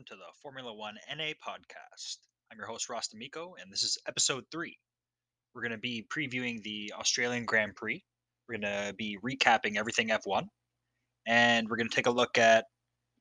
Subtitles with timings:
[0.00, 2.16] welcome to the Formula One NA podcast.
[2.50, 4.78] I'm your host, Ross D'Amico, and this is episode three.
[5.52, 8.02] We're going to be previewing the Australian Grand Prix.
[8.48, 10.44] We're going to be recapping everything F1,
[11.26, 12.64] and we're going to take a look at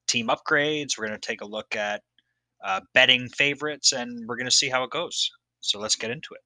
[0.07, 0.97] team upgrades.
[0.97, 2.01] We're going to take a look at
[2.63, 5.29] uh, betting favorites, and we're going to see how it goes.
[5.59, 6.41] So let's get into it.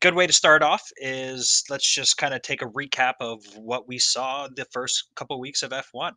[0.00, 3.88] Good way to start off is let's just kind of take a recap of what
[3.88, 6.12] we saw the first couple weeks of F1.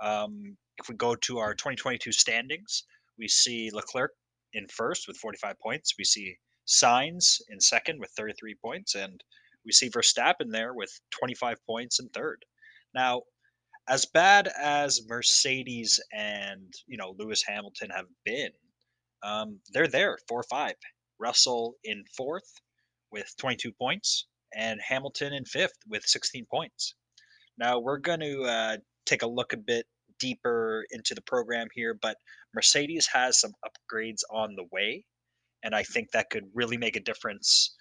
[0.00, 2.84] Um, if we go to our 2022 standings,
[3.18, 4.12] we see Leclerc
[4.52, 5.94] in first with 45 points.
[5.98, 9.22] We see Sainz in second with 33 points, and
[9.64, 12.44] we see Verstappen there with 25 points in third.
[12.94, 13.22] Now,
[13.88, 18.50] as bad as Mercedes and you know Lewis Hamilton have been,
[19.22, 20.74] um, they're there four five.
[21.18, 22.60] Russell in fourth
[23.10, 26.94] with 22 points, and Hamilton in fifth with 16 points.
[27.58, 29.86] Now we're going to uh, take a look a bit
[30.18, 32.16] deeper into the program here, but
[32.54, 35.04] Mercedes has some upgrades on the way,
[35.62, 37.74] and I think that could really make a difference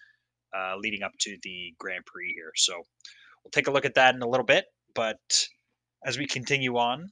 [0.56, 2.52] uh, leading up to the Grand Prix here.
[2.56, 4.66] So we'll take a look at that in a little bit.
[4.94, 5.48] But
[6.06, 7.10] as we continue on,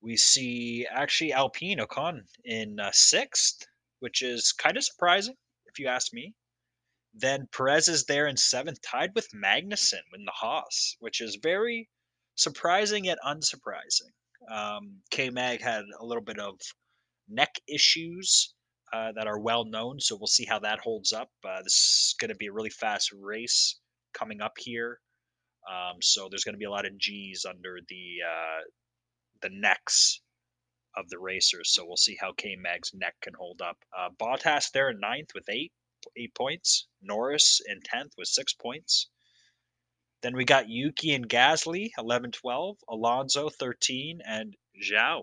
[0.00, 3.66] we see actually Alpine Ocon in uh, sixth,
[4.00, 5.34] which is kind of surprising
[5.66, 6.34] if you ask me.
[7.14, 11.88] Then Perez is there in seventh, tied with Magnussen in the Haas, which is very
[12.36, 14.12] surprising yet unsurprising.
[14.50, 16.54] Um, K Mag had a little bit of
[17.28, 18.54] neck issues
[18.92, 21.30] uh, that are well known, so we'll see how that holds up.
[21.44, 23.78] Uh, this is going to be a really fast race
[24.14, 25.00] coming up here,
[25.68, 28.60] um, so there's going to be a lot of G's under the uh,
[29.42, 30.20] the necks
[30.96, 31.72] of the racers.
[31.72, 33.76] So we'll see how K Mag's neck can hold up.
[33.96, 35.72] Uh, Bottas there in ninth with eight
[36.16, 36.88] eight points.
[37.02, 39.10] Norris in tenth with six points.
[40.22, 45.22] Then we got Yuki and Gasly, 11 12, Alonso, 13, and Zhou,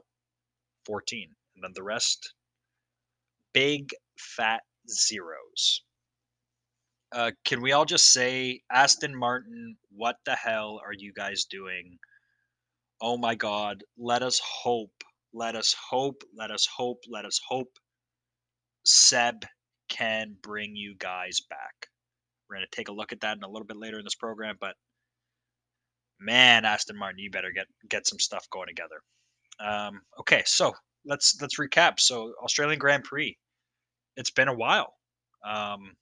[0.85, 1.29] 14.
[1.55, 2.33] And then the rest,
[3.53, 5.83] big fat zeros.
[7.11, 11.97] Uh, can we all just say, Aston Martin, what the hell are you guys doing?
[13.01, 17.77] Oh my God, let us hope, let us hope, let us hope, let us hope
[18.83, 19.45] Seb
[19.89, 21.87] can bring you guys back.
[22.49, 24.15] We're going to take a look at that in a little bit later in this
[24.15, 24.75] program, but
[26.19, 29.01] man, Aston Martin, you better get get some stuff going together.
[29.59, 30.73] Um, okay, so
[31.05, 31.99] let's let's recap.
[31.99, 33.37] So Australian Grand Prix,
[34.17, 34.93] it's been a while.
[35.45, 35.95] Um,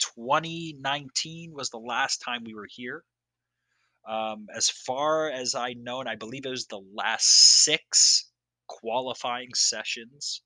[0.00, 3.04] 2019 was the last time we were here.
[4.08, 8.30] Um, as far as I know, and I believe it was the last six
[8.66, 10.42] qualifying sessions,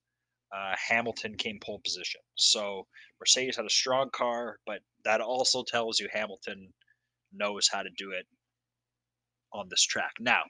[0.54, 2.20] uh, Hamilton came pole position.
[2.34, 2.86] So
[3.20, 6.72] Mercedes had a strong car, but that also tells you Hamilton
[7.34, 8.26] knows how to do it
[9.52, 10.12] on this track.
[10.20, 10.42] Now,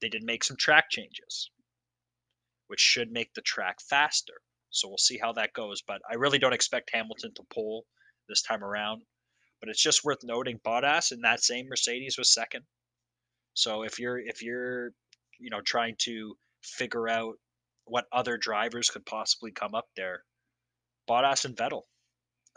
[0.00, 1.50] they did make some track changes,
[2.68, 4.34] which should make the track faster.
[4.70, 5.82] So we'll see how that goes.
[5.82, 7.84] But I really don't expect Hamilton to pull
[8.28, 9.02] this time around.
[9.60, 12.64] But it's just worth noting Bottas in that same Mercedes was second.
[13.54, 14.90] So if you're if you're
[15.38, 17.34] you know trying to figure out
[17.84, 20.24] what other drivers could possibly come up there,
[21.08, 21.82] Bottas and Vettel.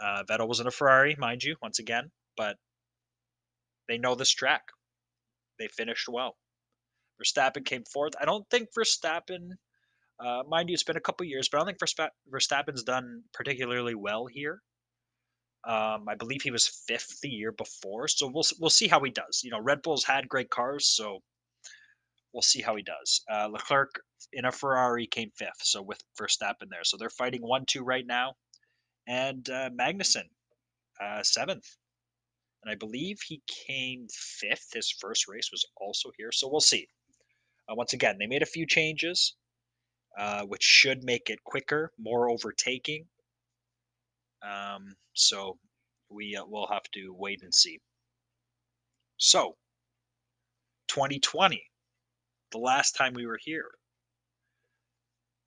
[0.01, 2.57] Uh, Vettel was in a Ferrari, mind you, once again, but
[3.87, 4.63] they know this track.
[5.59, 6.35] They finished well.
[7.21, 8.13] Verstappen came fourth.
[8.19, 9.51] I don't think Verstappen,
[10.19, 13.95] uh, mind you, it's been a couple years, but I don't think Verstappen's done particularly
[13.95, 14.61] well here.
[15.67, 19.09] Um, I believe he was fifth the year before, so we'll we'll see how he
[19.09, 19.41] does.
[19.43, 21.23] You know, Red Bull's had great cars, so
[22.33, 23.21] we'll see how he does.
[23.31, 23.99] Uh, Leclerc
[24.31, 28.35] in a Ferrari came fifth, so with Verstappen there, so they're fighting one-two right now,
[29.07, 30.29] and uh, Magnussen
[31.03, 31.65] uh, seventh
[32.65, 34.73] and I believe he came fifth.
[34.73, 36.87] His first race was also here, so we'll see.
[37.69, 39.35] Uh, once again, they made a few changes,
[40.17, 43.05] uh, which should make it quicker, more overtaking.
[44.41, 45.59] Um, so
[46.09, 47.79] we uh, will have to wait and see.
[49.17, 49.55] So,
[50.87, 51.63] 2020,
[52.51, 53.69] the last time we were here.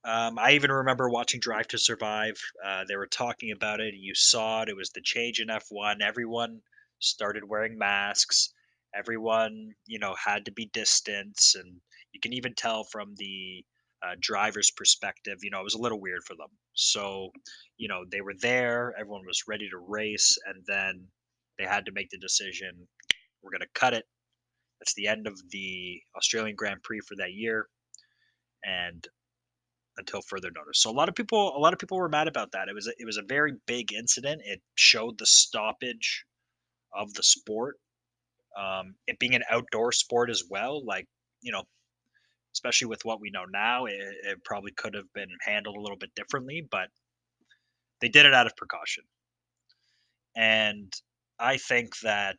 [0.04, 2.40] Um, I even remember watching Drive to Survive.
[2.64, 3.94] Uh, they were talking about it.
[3.94, 4.68] You saw it.
[4.68, 6.00] It was the change in F1.
[6.00, 6.60] Everyone
[7.00, 8.52] started wearing masks.
[8.94, 11.76] Everyone, you know, had to be distance, and
[12.12, 13.64] you can even tell from the
[14.02, 16.48] uh, driver's perspective, you know, it was a little weird for them.
[16.74, 17.30] So,
[17.76, 21.06] you know, they were there, everyone was ready to race, and then
[21.58, 22.86] they had to make the decision
[23.42, 24.04] we're going to cut it.
[24.80, 27.66] That's the end of the Australian Grand Prix for that year.
[28.64, 29.06] And
[29.98, 30.80] until further notice.
[30.80, 32.68] So a lot of people a lot of people were mad about that.
[32.68, 34.42] It was a, it was a very big incident.
[34.44, 36.24] It showed the stoppage
[36.92, 37.76] of the sport.
[38.58, 41.06] Um, it being an outdoor sport as well, like
[41.42, 41.62] you know,
[42.54, 43.86] especially with what we know now.
[43.86, 43.94] It,
[44.24, 46.88] it probably could have been handled a little bit differently, but
[48.00, 49.04] they did it out of precaution.
[50.36, 50.92] And
[51.38, 52.36] I think that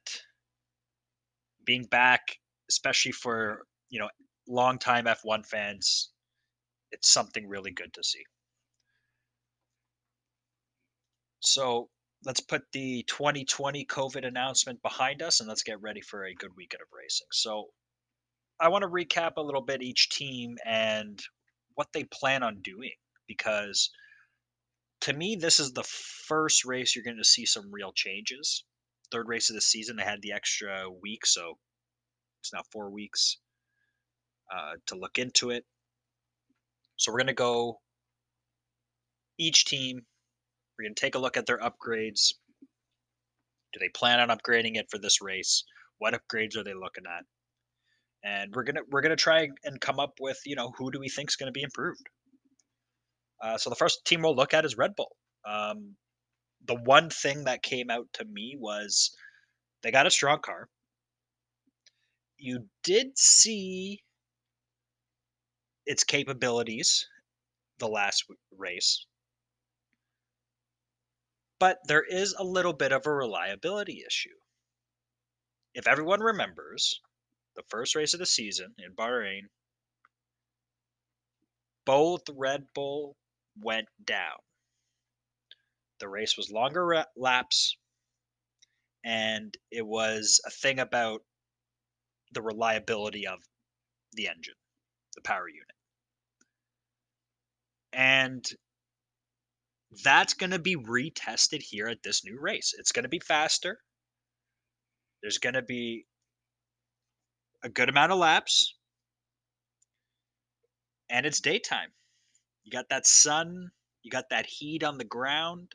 [1.65, 2.21] being back,
[2.69, 4.09] especially for you know
[4.47, 6.11] longtime F1 fans,
[6.91, 8.23] it's something really good to see.
[11.41, 11.89] So
[12.25, 16.51] let's put the 2020 COVID announcement behind us and let's get ready for a good
[16.55, 17.27] weekend of racing.
[17.31, 17.67] So
[18.59, 21.19] I want to recap a little bit each team and
[21.75, 22.91] what they plan on doing
[23.27, 23.89] because
[25.01, 28.65] to me, this is the first race you're going to see some real changes.
[29.11, 31.57] Third race of the season, they had the extra week, so
[32.41, 33.37] it's now four weeks
[34.53, 35.63] uh, to look into it.
[36.97, 37.79] So we're going to go
[39.37, 40.01] each team.
[40.79, 42.33] We're going to take a look at their upgrades.
[43.73, 45.65] Do they plan on upgrading it for this race?
[45.97, 47.25] What upgrades are they looking at?
[48.23, 51.07] And we're gonna we're gonna try and come up with you know who do we
[51.07, 52.05] think is going to be improved.
[53.41, 55.15] Uh, so the first team we'll look at is Red Bull.
[55.47, 55.95] Um,
[56.65, 59.11] the one thing that came out to me was
[59.83, 60.67] they got a strong car.
[62.37, 64.01] You did see
[65.85, 67.07] its capabilities
[67.79, 68.25] the last
[68.57, 69.05] race,
[71.59, 74.35] but there is a little bit of a reliability issue.
[75.73, 77.01] If everyone remembers,
[77.55, 79.49] the first race of the season in Bahrain,
[81.85, 83.17] both Red Bull
[83.59, 84.37] went down.
[85.99, 87.75] The race was longer laps,
[89.03, 91.21] and it was a thing about
[92.31, 93.39] the reliability of
[94.13, 94.55] the engine,
[95.15, 95.65] the power unit.
[97.91, 98.45] And
[100.03, 102.73] that's going to be retested here at this new race.
[102.77, 103.79] It's going to be faster.
[105.21, 106.05] There's going to be
[107.63, 108.75] a good amount of laps.
[111.09, 111.89] And it's daytime.
[112.63, 113.71] You got that sun,
[114.03, 115.73] you got that heat on the ground.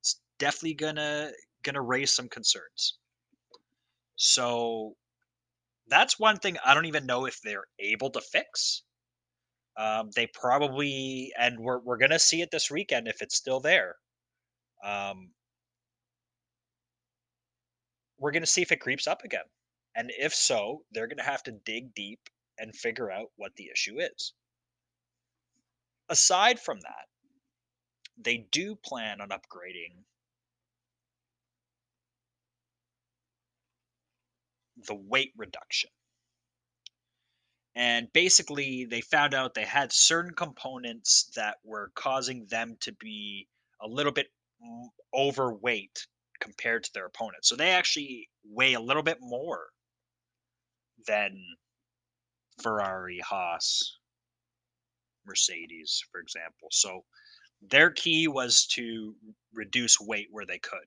[0.00, 1.30] It's definitely gonna
[1.62, 2.98] gonna raise some concerns.
[4.16, 4.96] So
[5.88, 8.82] that's one thing I don't even know if they're able to fix.
[9.78, 13.96] Um, they probably, and we're we're gonna see it this weekend if it's still there.
[14.84, 15.30] Um,
[18.18, 19.44] we're gonna see if it creeps up again,
[19.94, 22.20] and if so, they're gonna have to dig deep
[22.58, 24.32] and figure out what the issue is
[26.08, 27.06] aside from that,
[28.18, 30.04] they do plan on upgrading
[34.86, 35.90] the weight reduction.
[37.76, 43.48] And basically, they found out they had certain components that were causing them to be
[43.82, 44.28] a little bit
[45.12, 46.06] overweight
[46.40, 47.48] compared to their opponents.
[47.48, 49.66] So they actually weigh a little bit more
[51.06, 51.38] than
[52.62, 53.98] Ferrari, Haas,
[55.26, 56.68] Mercedes, for example.
[56.70, 57.04] So
[57.60, 59.14] their key was to
[59.52, 60.86] reduce weight where they could.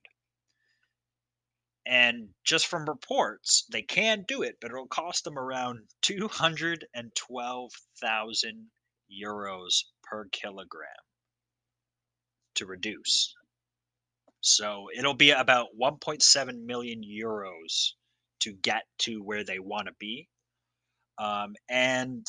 [1.90, 8.72] And just from reports, they can do it, but it'll cost them around 212,000
[9.12, 11.04] euros per kilogram
[12.54, 13.34] to reduce.
[14.42, 17.94] So it'll be about 1.7 million euros
[18.42, 20.30] to get to where they want to be.
[21.18, 22.28] Um, and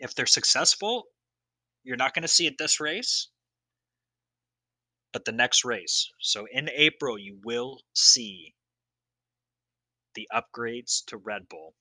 [0.00, 1.04] if they're successful,
[1.84, 3.28] you're not going to see it this race,
[5.12, 6.10] but the next race.
[6.18, 8.56] So in April, you will see
[10.20, 11.74] the upgrades to Red Bull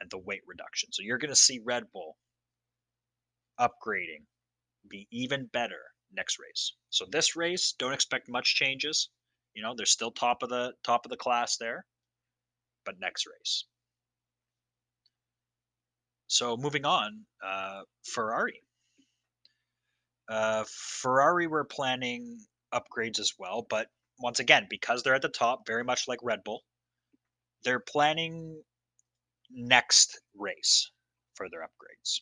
[0.00, 0.90] and the weight reduction.
[0.92, 2.16] So you're going to see Red Bull
[3.60, 4.24] upgrading
[4.88, 5.80] be even better
[6.12, 6.72] next race.
[6.90, 9.10] So this race, don't expect much changes.
[9.54, 11.84] You know, they're still top of the top of the class there,
[12.86, 13.66] but next race.
[16.26, 18.62] So moving on, uh, Ferrari.
[20.28, 22.38] Uh, Ferrari were planning
[22.72, 26.42] upgrades as well, but once again, because they're at the top, very much like Red
[26.42, 26.62] Bull,
[27.64, 28.62] they're planning
[29.50, 30.90] next race
[31.34, 32.20] for their upgrades.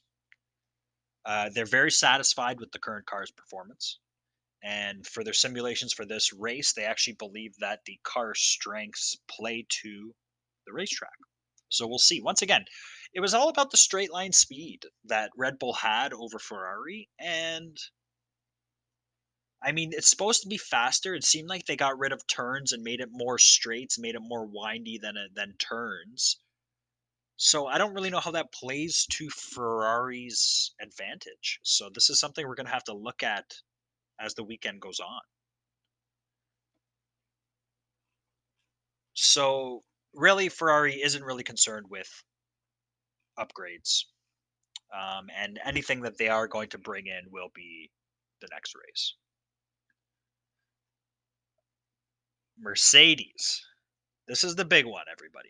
[1.25, 3.99] Uh, they're very satisfied with the current car's performance.
[4.63, 9.67] And for their simulations for this race, they actually believe that the car strengths play
[9.83, 10.15] to
[10.67, 11.11] the racetrack.
[11.71, 12.21] So we'll see.
[12.21, 12.65] Once again,
[13.15, 17.09] it was all about the straight line speed that Red Bull had over Ferrari.
[17.19, 17.77] And
[19.63, 21.15] I mean, it's supposed to be faster.
[21.15, 24.21] It seemed like they got rid of turns and made it more straights, made it
[24.23, 26.39] more windy than a, than turns.
[27.37, 31.59] So I don't really know how that plays to Ferrari's advantage.
[31.63, 33.55] So this is something we're going to have to look at
[34.21, 35.21] as the weekend goes on.
[39.15, 42.11] So really Ferrari isn't really concerned with
[43.39, 44.05] upgrades.
[44.93, 47.91] um, and anything that they are going to bring in will be
[48.41, 49.15] the next race.
[52.61, 53.65] Mercedes.
[54.29, 55.49] This is the big one, everybody.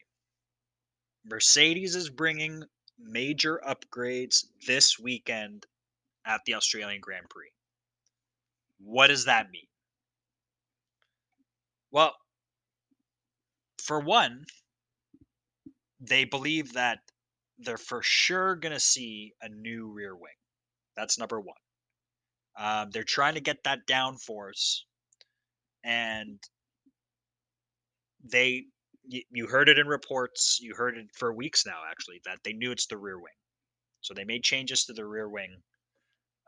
[1.25, 2.63] Mercedes is bringing
[2.99, 5.67] major upgrades this weekend
[6.25, 7.51] at the Australian Grand Prix.
[8.79, 9.67] What does that mean?
[11.91, 12.15] Well,
[13.83, 14.45] for one,
[16.01, 17.01] they believe that
[17.59, 20.33] they're for sure going to see a new rear wing.
[20.97, 21.57] That's number one.
[22.57, 24.81] Um, they're trying to get that downforce,
[25.85, 26.39] and
[28.25, 28.65] they
[29.07, 30.59] you, heard it in reports.
[30.61, 33.33] You heard it for weeks now, actually, that they knew it's the rear wing.
[34.03, 35.63] So they made changes to the rear wing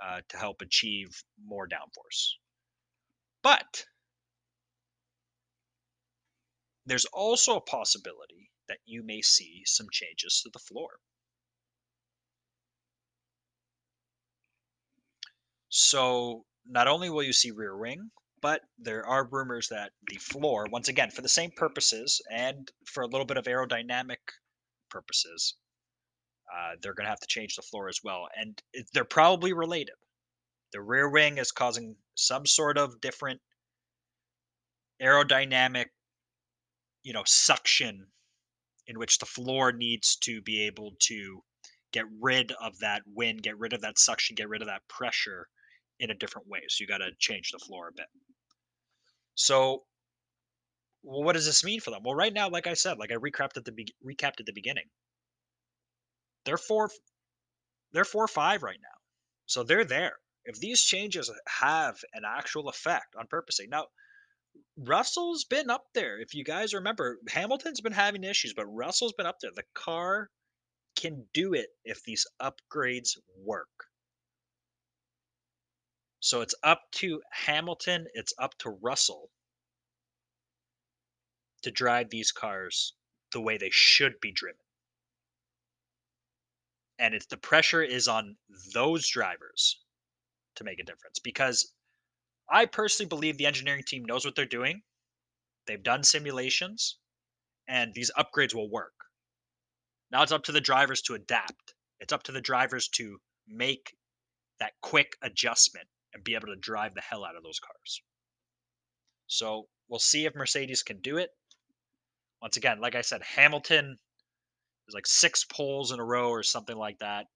[0.02, 1.08] uh, to help achieve
[1.44, 2.34] more downforce.
[3.42, 3.84] But
[6.86, 10.90] there's also a possibility that you may see some changes to the floor.
[15.68, 18.10] So not only will you see rear wing,
[18.42, 23.02] but there are rumors that the floor, once again, for the same purposes and for
[23.02, 24.18] a little bit of aerodynamic
[24.90, 25.54] purposes,
[26.52, 28.28] uh, they're going to have to change the floor as well.
[28.36, 29.94] And it, they're probably related.
[30.72, 33.40] The rear wing is causing some sort of different
[35.00, 35.86] aerodynamic,
[37.04, 38.06] you know, suction
[38.88, 41.42] in which the floor needs to be able to
[41.92, 45.46] get rid of that wind, get rid of that suction, get rid of that pressure
[46.00, 46.60] in a different way.
[46.68, 48.06] So you got to change the floor a bit.
[49.34, 49.84] So,
[51.02, 52.02] well, what does this mean for them?
[52.04, 54.52] Well, right now, like I said, like I recapped at the be- recapped at the
[54.52, 54.88] beginning,
[56.44, 56.90] they're four,
[57.92, 58.98] they're four five right now,
[59.46, 60.16] so they're there.
[60.44, 63.86] If these changes have an actual effect on porpoising, now
[64.76, 66.20] Russell's been up there.
[66.20, 69.52] If you guys remember, Hamilton's been having issues, but Russell's been up there.
[69.54, 70.30] The car
[70.96, 73.68] can do it if these upgrades work.
[76.24, 79.28] So it's up to Hamilton, it's up to Russell
[81.62, 82.94] to drive these cars
[83.32, 84.64] the way they should be driven.
[87.00, 88.36] And it's the pressure is on
[88.72, 89.82] those drivers
[90.54, 91.74] to make a difference because
[92.48, 94.82] I personally believe the engineering team knows what they're doing.
[95.66, 96.98] They've done simulations
[97.66, 98.94] and these upgrades will work.
[100.12, 101.74] Now it's up to the drivers to adapt.
[101.98, 103.96] It's up to the drivers to make
[104.60, 108.02] that quick adjustment and be able to drive the hell out of those cars.
[109.26, 111.30] So we'll see if Mercedes can do it.
[112.40, 113.98] Once again, like I said, Hamilton
[114.88, 117.26] is like six poles in a row or something like that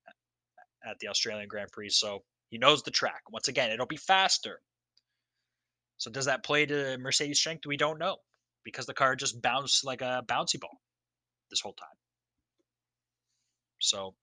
[0.84, 1.90] at the Australian Grand Prix.
[1.90, 3.22] So he knows the track.
[3.30, 4.60] Once again, it'll be faster.
[5.96, 7.66] So does that play to Mercedes' strength?
[7.66, 8.16] We don't know
[8.64, 10.78] because the car just bounced like a bouncy ball
[11.50, 11.88] this whole time.
[13.80, 14.14] So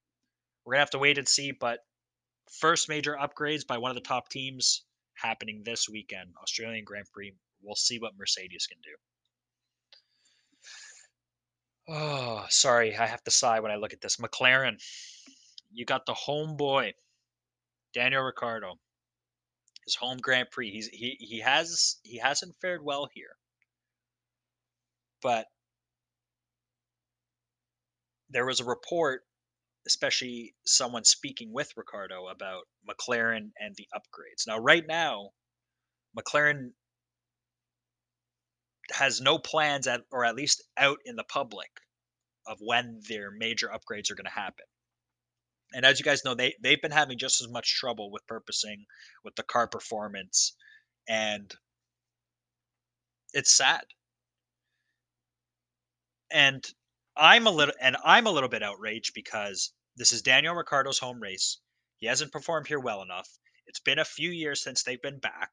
[0.66, 1.52] we're gonna have to wait and see.
[1.52, 1.80] But
[2.52, 4.84] first major upgrades by one of the top teams
[5.16, 7.34] happening this weekend, Australian Grand Prix.
[7.62, 8.96] We'll see what Mercedes can do.
[11.90, 14.18] Oh, sorry, I have to sigh when I look at this.
[14.18, 14.82] McLaren,
[15.72, 16.94] you got the homeboy,
[17.94, 18.76] Daniel Ricciardo,
[19.86, 20.72] his home Grand Prix.
[20.72, 23.36] He's he he has he hasn't fared well here,
[25.22, 25.48] but
[28.30, 29.24] there was a report
[29.88, 34.48] especially someone speaking with Ricciardo about McLaren and the upgrades.
[34.48, 35.30] Now, right now,
[36.18, 36.72] McLaren
[38.92, 41.70] has no plans at, or at least out in the public
[42.46, 44.66] of when their major upgrades are going to happen.
[45.74, 48.84] And as you guys know, they they've been having just as much trouble with porpoising
[49.24, 50.56] with the car performance,
[51.10, 51.52] and
[53.34, 53.82] it's sad.
[56.32, 56.64] And
[57.16, 61.22] I'm a little and I'm a little bit outraged because this is Daniel Ricciardo's home
[61.22, 61.60] race.
[61.98, 63.30] He hasn't performed here well enough.
[63.68, 65.52] It's been a few years since they've been back.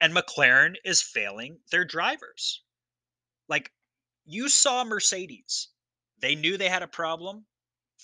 [0.00, 2.62] And McLaren is failing their drivers.
[3.48, 3.70] Like
[4.24, 5.68] you saw Mercedes.
[6.18, 7.46] They knew they had a problem.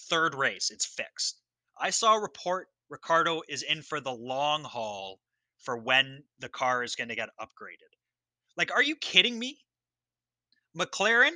[0.08, 1.40] Third race, it's fixed.
[1.76, 5.20] I saw a report Ricciardo is in for the long haul
[5.58, 7.92] for when the car is going to get upgraded.
[8.56, 9.60] Like, are you kidding me?
[10.78, 11.32] McLaren,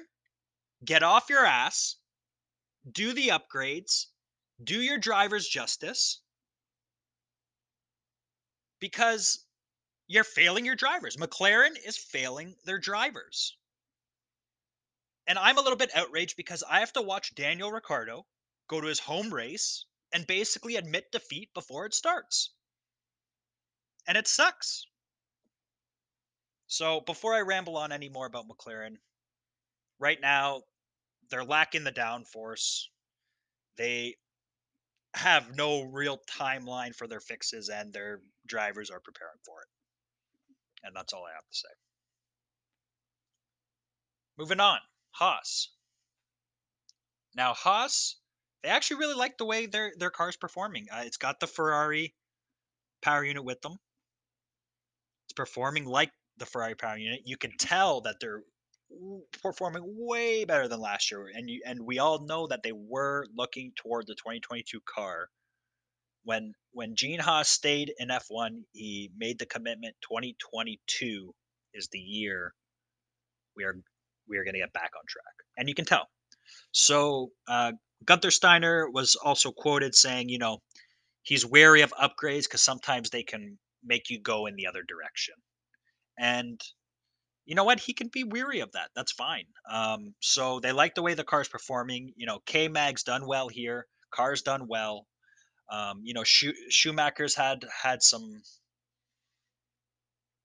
[0.85, 1.97] get off your ass,
[2.91, 4.07] do the upgrades,
[4.63, 6.21] do your drivers justice,
[8.79, 9.45] because
[10.07, 11.17] you're failing your drivers.
[11.17, 13.57] McLaren is failing their drivers.
[15.27, 18.27] And I'm a little bit outraged because I have to watch Daniel Ricciardo
[18.69, 22.51] go to his home race and basically admit defeat before it starts.
[24.07, 24.87] And it sucks.
[26.67, 28.97] So before I ramble on any more about McLaren,
[30.03, 30.63] right now
[31.31, 32.83] they're lacking the downforce.
[33.79, 34.17] They
[35.15, 39.69] have no real timeline for their fixes, and their drivers are preparing for it.
[40.85, 41.69] And that's all I have to say.
[44.37, 44.79] Moving on,
[45.13, 45.69] Haas.
[47.35, 48.17] Now Haas,
[48.63, 50.89] they actually really like the way their their car's performing.
[50.91, 52.15] Uh, it's got the Ferrari
[53.01, 53.79] power unit with them.
[55.27, 57.21] It's performing like the Ferrari power unit.
[57.25, 58.43] You can tell that they're
[59.43, 63.27] performing way better than last year, and you and we all know that they were
[63.37, 65.29] looking toward the 2022 car.
[66.25, 71.35] When when Gene Haas stayed in F1, he made the commitment 2022
[71.75, 72.55] is the year
[73.57, 73.77] we are
[74.29, 76.09] we are going to get back on track, and you can tell.
[76.73, 77.73] So uh,
[78.05, 80.59] Gunther Steiner was also quoted saying, you know,
[81.23, 85.35] he's wary of upgrades because sometimes they can make you go in the other direction.
[86.19, 86.61] And
[87.45, 87.81] you know what?
[87.81, 88.91] He can be weary of that.
[88.95, 89.47] That's fine.
[89.71, 92.13] Um, so they like the way the car's performing.
[92.17, 93.87] You know, K Mag's done well here.
[94.11, 95.07] Car's done well.
[95.71, 98.43] Um, you know, Schumacher's had had some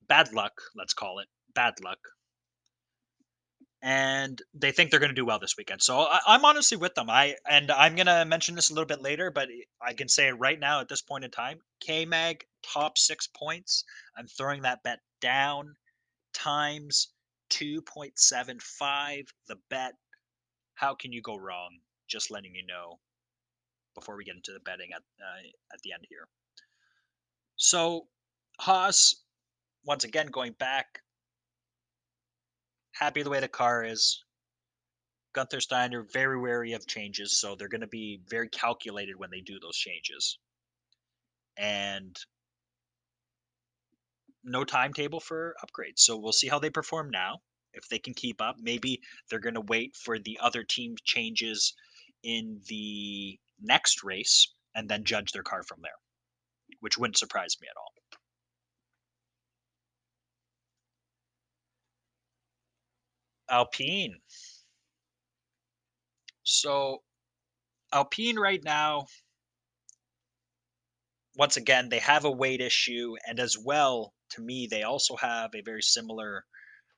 [0.07, 0.53] bad luck.
[0.75, 1.99] Let's call it bad luck
[3.81, 5.81] and they think they're going to do well this weekend.
[5.81, 7.09] So I, am honestly with them.
[7.09, 9.49] I and I'm going to mention this a little bit later, but
[9.81, 11.59] I can say right now at this point in time.
[11.79, 13.83] K Mag top six points.
[14.17, 15.75] I'm throwing that bet down
[16.37, 17.09] times
[17.51, 19.23] 2.75.
[19.47, 19.93] The bet.
[20.75, 21.69] How can you go wrong?
[22.07, 22.99] Just letting you know
[23.95, 26.27] before we get into the betting at uh, at the end here.
[27.55, 28.07] So
[28.59, 29.23] Haas,
[29.83, 31.01] once again going back
[32.99, 34.23] happy the way the car is.
[35.33, 39.41] Gunther Steiner very wary of changes, so they're going to be very calculated when they
[39.41, 40.39] do those changes.
[41.57, 42.15] And
[44.47, 45.99] no timetable for upgrades.
[45.99, 47.41] So we'll see how they perform now.
[47.73, 51.73] If they can keep up, maybe they're going to wait for the other team changes
[52.23, 55.91] in the next race and then judge their car from there,
[56.79, 57.91] which wouldn't surprise me at all.
[63.49, 64.15] Alpine.
[66.43, 67.03] So
[67.93, 69.05] Alpine right now,
[71.35, 75.51] once again, they have a weight issue, and as well, to me, they also have
[75.53, 76.45] a very similar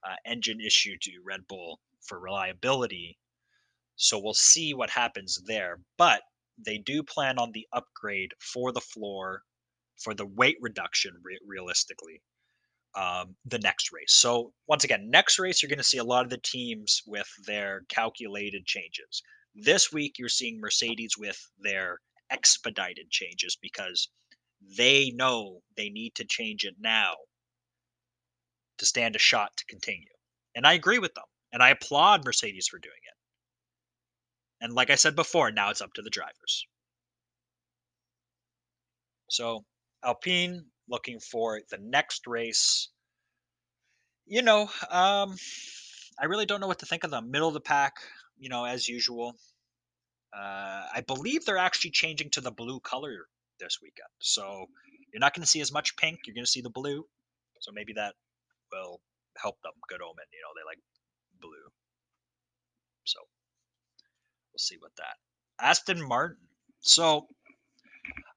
[0.04, 3.18] uh, engine issue to Red Bull for reliability.
[3.96, 5.80] So we'll see what happens there.
[5.98, 6.22] But
[6.58, 9.44] they do plan on the upgrade for the floor
[9.98, 12.22] for the weight reduction re- realistically
[12.96, 14.14] um, the next race.
[14.14, 17.28] So once again, next race you're going to see a lot of the teams with
[17.46, 19.22] their calculated changes.
[19.56, 24.10] This week you're seeing Mercedes with their expedited changes because
[24.78, 27.14] they know they need to change it now
[28.78, 30.08] to stand a shot to continue.
[30.56, 31.26] And I agree with them.
[31.52, 34.64] And I applaud Mercedes for doing it.
[34.64, 36.68] And like I said before, now it's up to the drivers.
[39.30, 39.64] So
[40.04, 42.90] Alpine looking for the next race.
[44.26, 45.36] You know, um,
[46.20, 47.32] I really don't know what to think of them.
[47.32, 47.94] Middle of the pack,
[48.38, 49.36] you know, as usual.
[50.34, 53.28] Uh, I believe they're actually changing to the blue color
[53.60, 54.10] this weekend.
[54.20, 54.66] So
[55.14, 56.20] you're not going to see as much pink.
[56.26, 57.06] You're going to see the blue.
[57.62, 58.16] So maybe that
[58.72, 59.02] will
[59.38, 59.74] help them.
[59.90, 60.26] Good omen.
[60.32, 60.80] You know, they like
[61.42, 61.72] blue.
[63.04, 63.20] So
[64.52, 65.18] we'll see what that.
[65.60, 66.38] Aston Martin.
[66.82, 67.28] So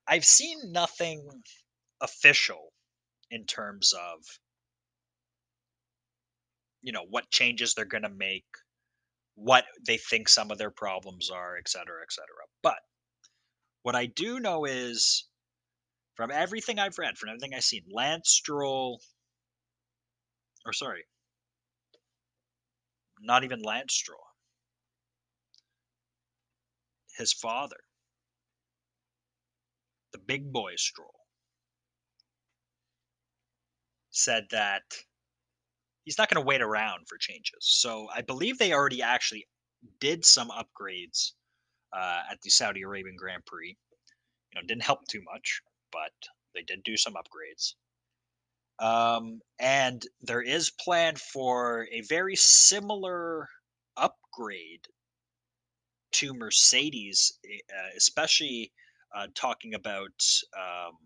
[0.07, 1.29] I've seen nothing
[2.01, 2.73] official
[3.31, 4.19] in terms of
[6.83, 8.45] you know what changes they're going to make
[9.37, 12.79] what they think some of their problems are et cetera et cetera but
[13.83, 15.27] what i do know is
[16.15, 19.01] from everything i've read from everything i've seen lance stroll
[20.67, 21.05] or sorry
[23.23, 24.27] not even lance stroll.
[27.17, 27.77] His father.
[30.13, 31.15] The big boy stroll.
[34.11, 34.83] Said that
[36.05, 37.61] he's not going to wait around for changes.
[37.61, 39.47] So I believe they already actually
[40.01, 41.33] did some upgrades
[41.93, 43.77] uh, at the Saudi Arabian Grand Prix.
[44.53, 46.13] You know, didn't help too much, but
[46.55, 47.75] they did do some upgrades.
[48.79, 53.49] Um, and there is planned for a very similar
[53.97, 54.87] upgrade
[56.13, 58.73] to Mercedes, uh, especially
[59.15, 60.23] uh, talking about
[60.57, 60.97] um,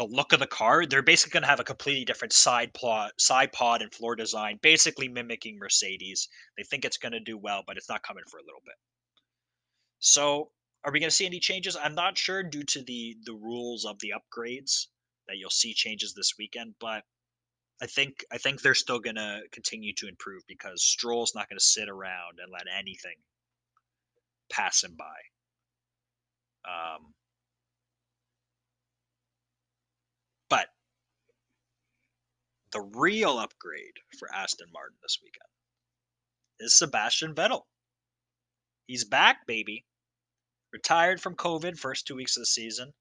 [0.00, 3.12] the look of the car, they're basically going to have a completely different side plot,
[3.18, 6.26] side pod, and floor design, basically mimicking Mercedes.
[6.56, 8.76] They think it's going to do well, but it's not coming for a little bit.
[9.98, 10.52] So,
[10.84, 11.76] are we going to see any changes?
[11.76, 14.86] I'm not sure due to the the rules of the upgrades
[15.28, 17.04] that you'll see changes this weekend, but
[17.82, 21.58] I think I think they're still going to continue to improve because Stroll's not going
[21.58, 23.16] to sit around and let anything
[24.50, 25.04] pass him by.
[26.64, 27.12] Um,
[30.50, 30.66] but
[32.72, 35.48] the real upgrade for Aston Martin this weekend
[36.60, 37.62] is Sebastian Vettel.
[38.86, 39.84] He's back, baby.
[40.72, 42.92] Retired from COVID first two weeks of the season.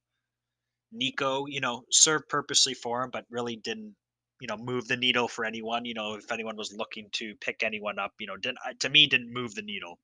[0.91, 3.95] Nico, you know, served purposely for him, but really didn't,
[4.39, 5.85] you know, move the needle for anyone.
[5.85, 9.07] You know, if anyone was looking to pick anyone up, you know, didn't to me
[9.07, 9.99] didn't move the needle.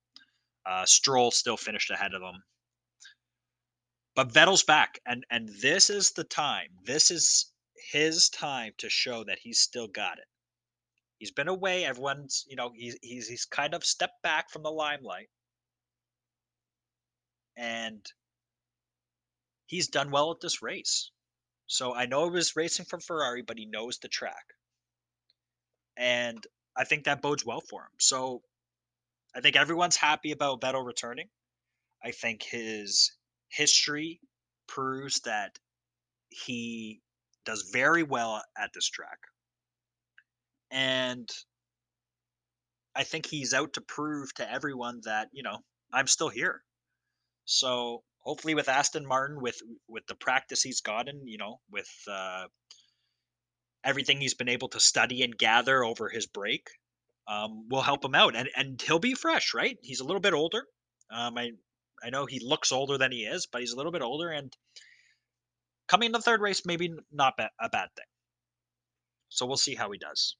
[0.64, 2.42] Uh, Stroll still finished ahead of him,
[4.14, 6.68] but Vettel's back, and and this is the time.
[6.84, 7.52] This is
[7.92, 10.24] his time to show that he's still got it.
[11.18, 11.84] He's been away.
[11.84, 15.28] Everyone's, you know, he's he's he's kind of stepped back from the limelight,
[17.56, 18.04] and
[19.66, 21.10] he's done well at this race.
[21.66, 24.44] So I know he was racing for Ferrari, but he knows the track,
[25.96, 27.92] and I think that bodes well for him.
[27.98, 28.42] So
[29.34, 31.28] I think everyone's happy about Vettel returning.
[32.04, 33.12] I think his
[33.48, 34.20] history
[34.66, 35.58] proves that
[36.28, 37.00] he
[37.46, 39.18] does very well at this track.
[40.70, 41.28] And
[42.94, 45.58] I think he's out to prove to everyone that, you know,
[45.92, 46.62] I'm still here.
[47.44, 49.56] So hopefully with Aston Martin, with
[49.88, 52.46] with the practice he's gotten, you know, with uh,
[53.84, 56.66] everything he's been able to study and gather over his break,
[57.28, 59.78] um, will help him out, and and he'll be fresh, right?
[59.82, 60.64] He's a little bit older.
[61.10, 61.52] Um, I
[62.02, 64.52] I know he looks older than he is, but he's a little bit older, and
[65.88, 68.06] coming in the third race, maybe not a bad thing.
[69.28, 70.36] So we'll see how he does.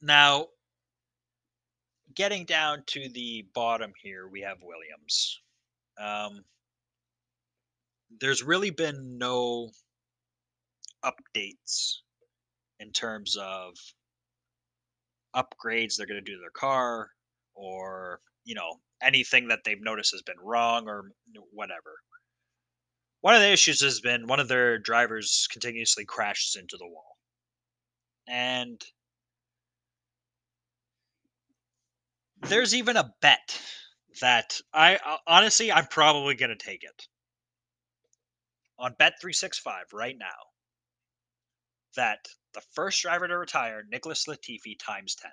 [0.00, 0.46] Now,
[2.14, 5.40] getting down to the bottom here, we have Williams.
[6.00, 6.44] Um,
[8.20, 9.70] there's really been no
[11.04, 11.98] updates
[12.80, 13.74] in terms of
[15.34, 17.10] upgrades they're going to do to their car
[17.54, 21.12] or you know anything that they've noticed has been wrong or
[21.52, 21.98] whatever.
[23.20, 27.16] One of the issues has been one of their drivers continuously crashes into the wall.
[28.28, 28.80] And
[32.42, 33.60] there's even a bet
[34.20, 37.06] that i uh, honestly i'm probably going to take it.
[38.78, 40.47] On bet 365 right now
[41.98, 45.30] that the first driver to retire, Nicholas Latifi, times 10.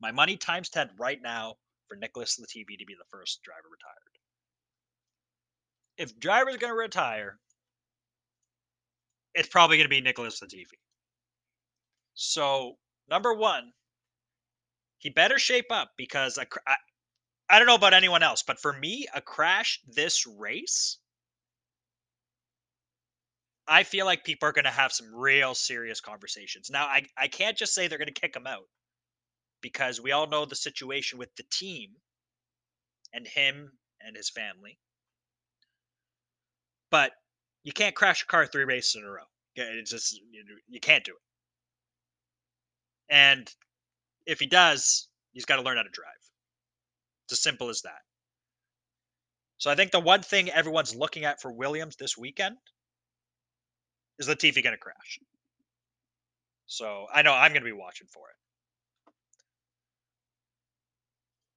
[0.00, 1.54] My money times 10 right now
[1.88, 4.18] for Nicholas Latifi to be the first driver retired.
[5.96, 7.38] If driver's going to retire,
[9.34, 10.78] it's probably going to be Nicholas Latifi.
[12.12, 12.76] So,
[13.08, 13.72] number one,
[14.98, 16.76] he better shape up because I, I,
[17.48, 20.98] I don't know about anyone else, but for me, a crash this race
[23.68, 26.70] I feel like people are going to have some real serious conversations.
[26.70, 28.64] Now, I, I can't just say they're going to kick him out
[29.60, 31.90] because we all know the situation with the team
[33.12, 34.78] and him and his family.
[36.90, 37.12] But
[37.62, 39.24] you can't crash a car three races in a row.
[39.54, 43.14] It's just you, you can't do it.
[43.14, 43.52] And
[44.26, 46.06] if he does, he's got to learn how to drive.
[47.26, 48.00] It's as simple as that.
[49.58, 52.56] So I think the one thing everyone's looking at for Williams this weekend
[54.18, 55.18] is Latifi going to crash?
[56.66, 58.36] So I know I'm going to be watching for it.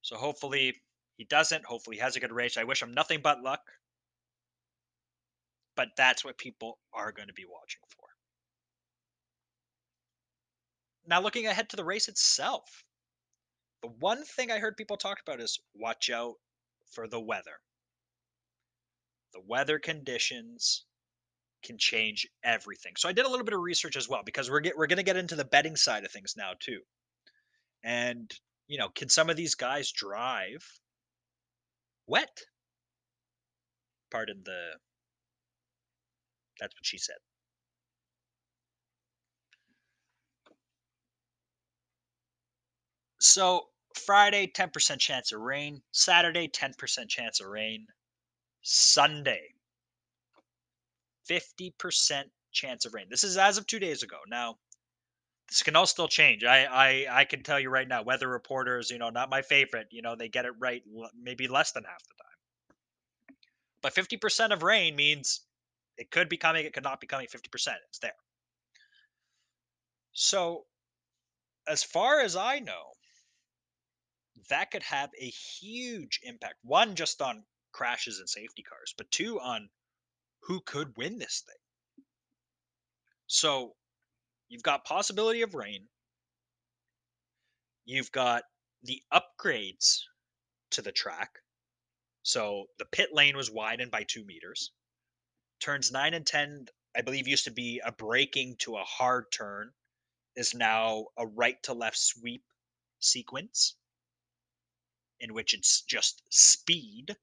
[0.02, 0.74] So hopefully
[1.16, 1.64] he doesn't.
[1.64, 2.56] Hopefully he has a good race.
[2.56, 3.60] I wish him nothing but luck.
[5.76, 8.08] But that's what people are going to be watching for.
[11.06, 12.84] Now, looking ahead to the race itself,
[13.82, 16.34] the one thing I heard people talk about is watch out
[16.92, 17.60] for the weather.
[19.32, 20.84] The weather conditions
[21.62, 22.92] can change everything.
[22.96, 24.98] So I did a little bit of research as well because we're get, we're going
[24.98, 26.80] to get into the betting side of things now too.
[27.84, 28.32] And
[28.68, 30.64] you know, can some of these guys drive
[32.06, 32.40] wet?
[34.10, 34.72] Pardon the
[36.60, 37.16] That's what she said.
[43.20, 45.82] So Friday, 10% chance of rain.
[45.92, 47.86] Saturday, 10% chance of rain.
[48.62, 49.54] Sunday,
[51.40, 53.06] 50% chance of rain.
[53.08, 54.18] This is as of two days ago.
[54.28, 54.58] Now,
[55.48, 56.44] this can all still change.
[56.44, 59.88] I, I I can tell you right now, weather reporters, you know, not my favorite.
[59.90, 60.82] You know, they get it right
[61.20, 62.32] maybe less than half the time.
[63.82, 65.40] But 50% of rain means
[65.98, 67.74] it could be coming, it could not be coming 50%.
[67.88, 68.12] It's there.
[70.12, 70.66] So,
[71.66, 72.92] as far as I know,
[74.48, 76.54] that could have a huge impact.
[76.62, 79.68] One, just on crashes and safety cars, but two, on
[80.42, 82.04] who could win this thing.
[83.26, 83.74] So,
[84.48, 85.88] you've got possibility of rain.
[87.84, 88.42] You've got
[88.82, 90.00] the upgrades
[90.72, 91.30] to the track.
[92.22, 94.72] So the pit lane was widened by two meters.
[95.60, 99.72] Turns nine and 10, I believe, used to be a braking to a hard turn,
[100.36, 102.44] is now a right to left sweep
[103.00, 103.76] sequence
[105.20, 107.16] in which it's just speed.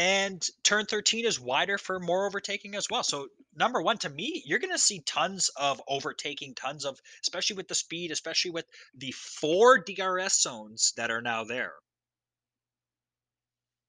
[0.00, 3.02] And turn 13 is wider for more overtaking as well.
[3.02, 7.56] So, number one, to me, you're going to see tons of overtaking, tons of, especially
[7.56, 11.74] with the speed, especially with the four DRS zones that are now there.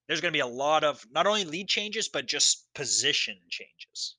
[0.05, 4.17] There's going to be a lot of not only lead changes, but just position changes.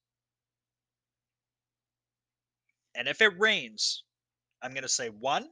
[2.94, 4.02] And if it rains,
[4.62, 5.46] I'm going to say one,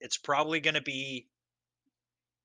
[0.00, 1.28] it's probably going to be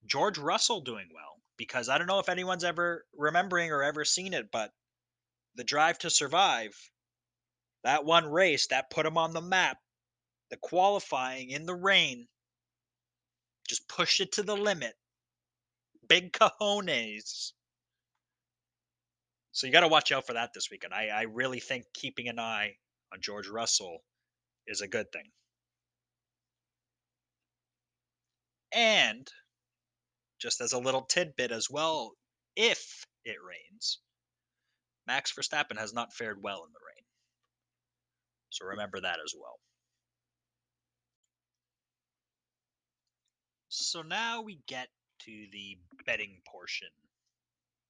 [0.06, 4.34] George Russell doing well because I don't know if anyone's ever remembering or ever seen
[4.34, 4.72] it, but
[5.56, 6.74] the drive to survive,
[7.84, 9.78] that one race that put him on the map,
[10.50, 12.28] the qualifying in the rain,
[13.68, 14.94] just pushed it to the limit.
[16.08, 17.54] Big cojones.
[19.52, 20.94] So you got to watch out for that this weekend.
[20.94, 22.76] I, I really think keeping an eye
[23.14, 24.00] on George Russell
[24.68, 25.32] is a good thing.
[28.74, 29.28] And
[30.46, 32.12] just as a little tidbit as well,
[32.56, 33.98] if it rains,
[35.08, 37.04] Max Verstappen has not fared well in the rain.
[38.52, 39.58] So remember that as well.
[43.70, 44.88] So now we get
[45.22, 46.90] to the betting portion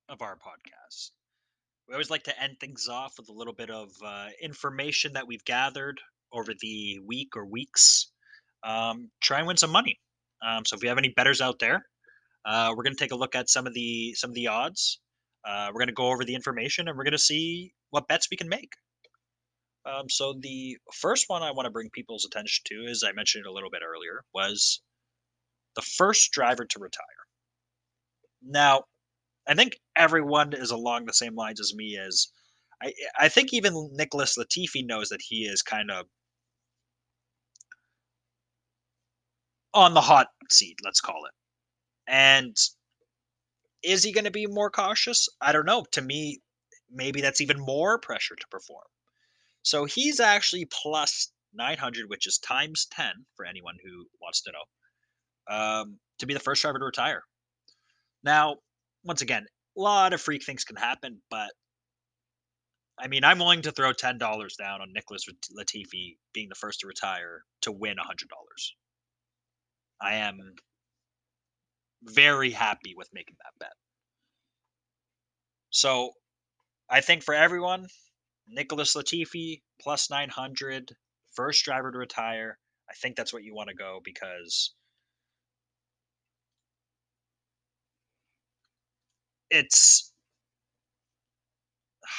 [0.07, 1.11] of our podcast.
[1.89, 5.27] We always like to end things off with a little bit of uh, information that
[5.27, 5.99] we've gathered
[6.31, 8.13] over the week or weeks.
[8.63, 9.99] Um, try and win some money.
[10.41, 11.85] Um, so if you have any betters out there,
[12.45, 14.99] uh, we're going to take a look at some of the some of the odds.
[15.47, 18.27] Uh, we're going to go over the information and we're going to see what bets
[18.31, 18.73] we can make.
[19.85, 23.45] Um, so the first one I want to bring people's attention to, as I mentioned
[23.45, 24.81] a little bit earlier, was
[25.75, 27.03] the first driver to retire.
[28.43, 28.85] Now,
[29.47, 31.97] I think everyone is along the same lines as me.
[31.97, 32.27] As
[32.81, 36.07] I, I think even Nicholas Latifi knows that he is kind of
[39.73, 41.33] on the hot seat, let's call it.
[42.07, 42.55] And
[43.83, 45.29] is he going to be more cautious?
[45.41, 45.85] I don't know.
[45.91, 46.41] To me,
[46.91, 48.85] maybe that's even more pressure to perform.
[49.63, 55.55] So he's actually plus 900, which is times 10 for anyone who wants to know,
[55.55, 57.23] um, to be the first driver to retire.
[58.23, 58.57] Now,
[59.03, 59.45] once again,
[59.77, 61.51] a lot of freak things can happen, but
[62.97, 65.25] I mean, I'm willing to throw $10 down on Nicholas
[65.57, 68.01] Latifi being the first to retire to win $100.
[70.01, 70.39] I am
[72.05, 73.73] very happy with making that bet.
[75.69, 76.11] So
[76.89, 77.87] I think for everyone,
[78.47, 80.95] Nicholas Latifi plus 900,
[81.33, 82.59] first driver to retire.
[82.89, 84.73] I think that's what you want to go because
[89.49, 90.11] it's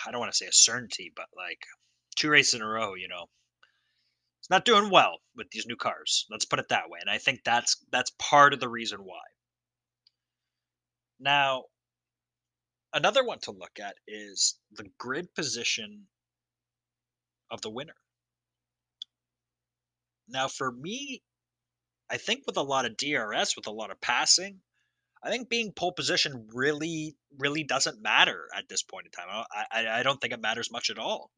[0.06, 1.66] I don't want to say a certainty, but like
[2.16, 3.26] two races in a row, you know,
[4.40, 6.26] it's not doing well with these new cars.
[6.30, 6.98] Let's put it that way.
[7.00, 9.22] And I think that's that's part of the reason why.
[11.18, 11.64] Now,
[12.92, 16.06] another one to look at is the grid position
[17.50, 17.96] of the winner.
[20.28, 21.22] Now, for me,
[22.10, 24.60] I think with a lot of DRS, with a lot of passing,
[25.22, 29.44] I think being pole position really, really doesn't matter at this point in time.
[29.50, 31.30] I, I, I don't think it matters much at all.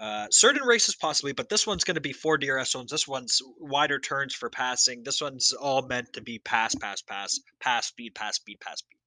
[0.00, 2.90] Uh, certain races possibly, but this one's going to be four DRS zones.
[2.90, 5.02] This one's wider turns for passing.
[5.04, 8.98] This one's all meant to be pass, pass, pass, pass, speed, pass, speed, pass, speed.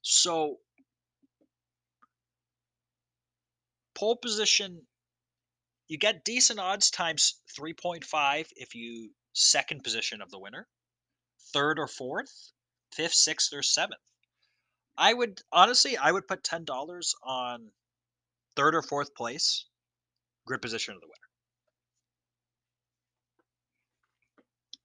[0.00, 0.56] So,
[3.94, 4.80] pole position,
[5.88, 10.66] you get decent odds times 3.5 if you second position of the winner,
[11.52, 12.52] third or fourth,
[12.90, 14.00] fifth, sixth, or seventh.
[14.96, 17.68] I would honestly, I would put ten dollars on
[18.56, 19.66] third or fourth place
[20.46, 21.14] grid position of the winner.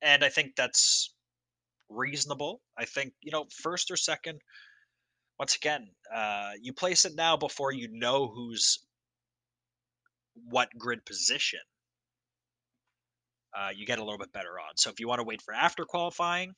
[0.01, 1.13] And I think that's
[1.89, 2.61] reasonable.
[2.77, 4.39] I think, you know, first or second,
[5.39, 8.79] once again, uh, you place it now before you know who's
[10.49, 11.59] what grid position.
[13.57, 14.83] Uh, you get a little bit better odds.
[14.83, 16.53] So if you want to wait for after qualifying,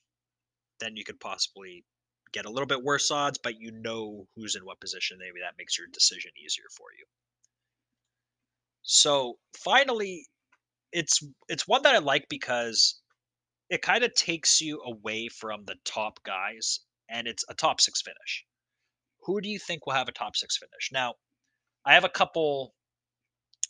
[0.80, 1.86] then you could possibly
[2.34, 5.18] get a little bit worse odds, but you know who's in what position.
[5.20, 7.06] Maybe that makes your decision easier for you.
[8.82, 10.28] So finally,
[10.92, 13.00] it's it's one that I like because
[13.70, 18.02] it kind of takes you away from the top guys, and it's a top six
[18.02, 18.46] finish.
[19.26, 20.90] Who do you think will have a top six finish?
[20.92, 21.16] Now,
[21.86, 22.74] I have a couple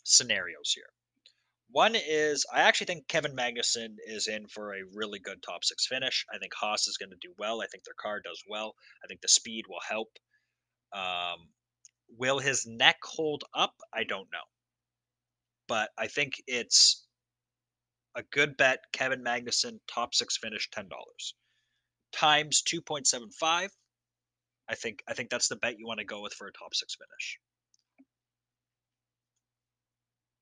[0.04, 0.90] scenarios here.
[1.72, 5.86] One is I actually think Kevin Magnussen is in for a really good top six
[5.86, 6.24] finish.
[6.32, 7.62] I think Haas is going to do well.
[7.62, 8.74] I think their car does well.
[9.04, 10.08] I think the speed will help.
[10.92, 11.48] Um,
[12.08, 13.74] will his neck hold up?
[13.92, 14.46] I don't know.
[15.70, 17.06] But I think it's
[18.16, 18.80] a good bet.
[18.92, 20.88] Kevin Magnussen, top six finish, $10.
[22.10, 23.68] Times 2.75.
[24.68, 26.74] I think I think that's the bet you want to go with for a top
[26.74, 27.38] six finish.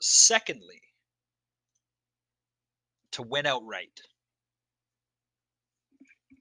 [0.01, 0.81] Secondly,
[3.13, 4.01] to win outright.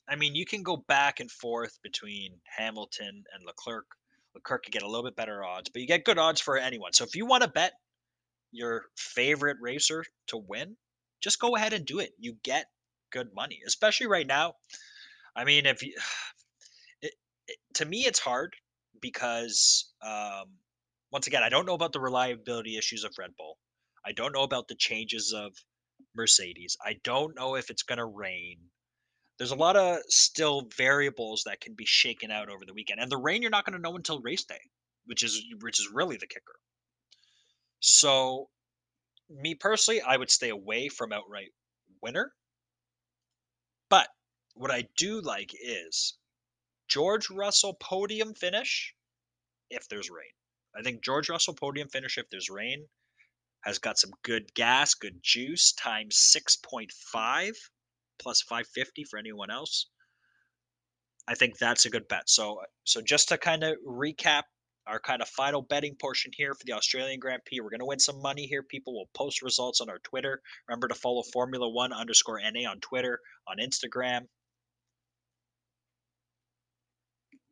[0.07, 3.85] I mean, you can go back and forth between Hamilton and Leclerc.
[4.33, 6.93] Leclerc could get a little bit better odds, but you get good odds for anyone.
[6.93, 7.73] So if you want to bet
[8.51, 10.75] your favorite racer to win,
[11.21, 12.11] just go ahead and do it.
[12.19, 12.65] You get
[13.11, 14.53] good money, especially right now.
[15.35, 15.93] I mean, if you,
[17.01, 17.13] it,
[17.47, 18.55] it, to me, it's hard
[19.01, 20.45] because um,
[21.11, 23.57] once again, I don't know about the reliability issues of Red Bull.
[24.05, 25.53] I don't know about the changes of
[26.15, 26.77] Mercedes.
[26.83, 28.57] I don't know if it's going to rain.
[29.37, 33.11] There's a lot of still variables that can be shaken out over the weekend, and
[33.11, 34.59] the rain you're not going to know until race day,
[35.05, 36.55] which is which is really the kicker.
[37.79, 38.49] So,
[39.29, 41.51] me personally, I would stay away from outright
[42.01, 42.33] winner.
[43.89, 44.09] But
[44.55, 46.17] what I do like is
[46.87, 48.93] George Russell podium finish
[49.69, 50.31] if there's rain.
[50.75, 52.87] I think George Russell podium finish if there's rain
[53.61, 57.51] has got some good gas, good juice, times 6.5
[58.19, 59.87] plus 550 for anyone else.
[61.27, 62.29] I think that's a good bet.
[62.29, 64.43] So so just to kind of recap
[64.87, 67.59] our kind of final betting portion here for the Australian Grand Prix.
[67.59, 68.63] We're going to win some money here.
[68.63, 70.41] People will post results on our Twitter.
[70.67, 74.21] Remember to follow Formula One underscore NA on Twitter, on Instagram.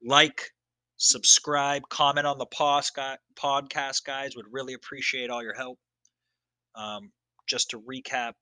[0.04, 0.52] Like,
[0.98, 4.36] subscribe, comment on the podcast, guys.
[4.36, 5.78] Would really appreciate all your help.
[6.76, 7.12] Um,
[7.48, 8.34] just to recap,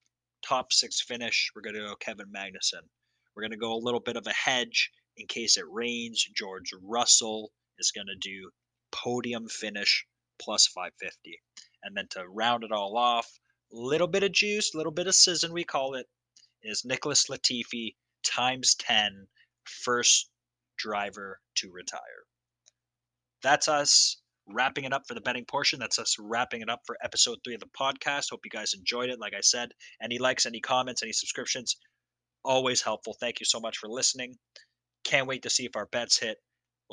[0.47, 2.83] top six finish, we're going to go Kevin Magnussen.
[3.35, 6.23] We're going to go a little bit of a hedge in case it rains.
[6.35, 8.49] George Russell is going to do
[8.93, 10.05] podium finish
[10.39, 11.41] plus 550.
[11.83, 13.27] And then to round it all off,
[13.71, 16.07] little bit of juice, little bit of sizzling, we call it,
[16.61, 19.27] is Nicholas Latifi times 10,
[19.65, 20.29] first
[20.77, 21.99] driver to retire.
[23.41, 25.79] That's us wrapping it up for the betting portion.
[25.79, 28.29] That's us wrapping it up for episode three of the podcast.
[28.29, 29.19] Hope you guys enjoyed it.
[29.19, 31.75] Like I said, any likes, any comments, any subscriptions,
[32.43, 33.15] always helpful.
[33.19, 34.35] Thank you so much for listening.
[35.03, 36.37] Can't wait to see if our bets hit.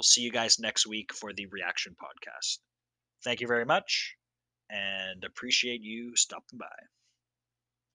[0.00, 2.60] We'll see you guys next week for the reaction podcast.
[3.22, 4.16] Thank you very much
[4.70, 6.72] and appreciate you stopping by.